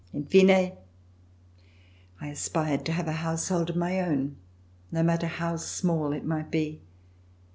[0.13, 0.71] In fine,
[2.19, 4.35] I aspired to have a household of my own,
[4.91, 6.81] no matter how small it might be.